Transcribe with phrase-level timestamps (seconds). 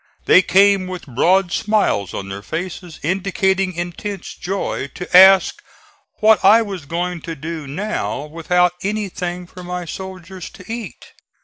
[0.25, 5.61] They came with broad smiles on their faces, indicating intense joy, to ask
[6.21, 11.05] what I was going to do now without anything for my soldiers to eat.